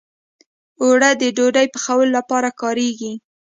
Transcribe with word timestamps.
اوړه 0.81 1.09
د 1.21 1.23
ډوډۍ 1.35 1.67
پخولو 1.73 2.11
لپاره 2.17 2.49
کارېږي 2.61 3.11